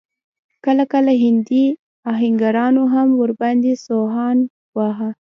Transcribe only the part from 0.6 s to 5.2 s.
کله کله هندي اهنګرانو هم ور باندې سوهان واهه.